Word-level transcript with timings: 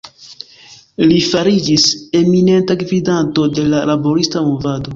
Li 1.11 1.19
fariĝis 1.25 1.85
eminenta 2.21 2.79
gvidanto 2.85 3.47
en 3.53 3.71
la 3.77 3.85
laborista 3.93 4.45
movado. 4.51 4.89